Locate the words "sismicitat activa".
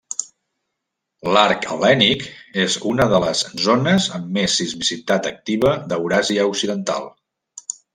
4.65-5.79